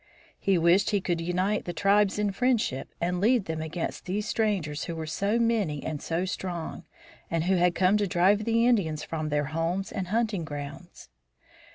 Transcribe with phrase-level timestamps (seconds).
[0.39, 4.85] He wished he could unite the tribes in friendship and lead them against these strangers
[4.85, 6.85] who were so many and so strong,
[7.29, 11.09] and who had come to drive the Indians from their homes and hunting grounds.